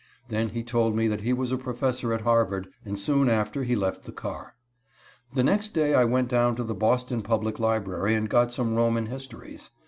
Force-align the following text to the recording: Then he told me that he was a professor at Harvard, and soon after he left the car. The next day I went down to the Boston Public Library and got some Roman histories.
Then 0.29 0.49
he 0.49 0.63
told 0.63 0.95
me 0.95 1.07
that 1.09 1.21
he 1.21 1.31
was 1.31 1.51
a 1.51 1.59
professor 1.59 2.11
at 2.11 2.21
Harvard, 2.21 2.67
and 2.83 2.99
soon 2.99 3.29
after 3.29 3.63
he 3.63 3.75
left 3.75 4.05
the 4.05 4.11
car. 4.11 4.55
The 5.35 5.43
next 5.43 5.75
day 5.75 5.93
I 5.93 6.05
went 6.05 6.27
down 6.27 6.55
to 6.55 6.63
the 6.63 6.73
Boston 6.73 7.21
Public 7.21 7.59
Library 7.59 8.15
and 8.15 8.27
got 8.27 8.51
some 8.51 8.73
Roman 8.73 9.05
histories. 9.05 9.69